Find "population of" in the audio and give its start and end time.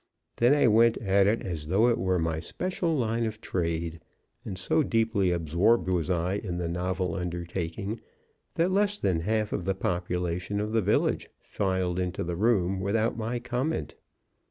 9.75-10.71